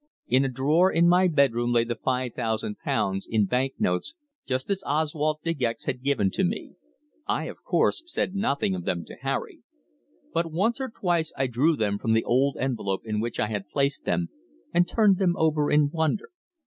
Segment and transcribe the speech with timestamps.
[0.27, 4.15] In a drawer in my bedroom lay the five thousand pounds in bank notes
[4.47, 6.73] just as Oswald De Gex had given to me.
[7.27, 9.59] I, of course, said nothing of them to Harry.
[10.33, 13.69] But once or twice I drew them from the old envelope in which I had
[13.69, 14.29] placed them,
[14.73, 16.29] and turned them over in wonder.